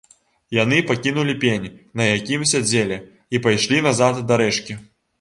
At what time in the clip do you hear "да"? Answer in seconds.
4.31-4.45